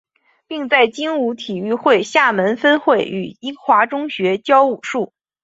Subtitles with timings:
[0.47, 5.13] 并在精武体育会厦门分会与英华中学教武术。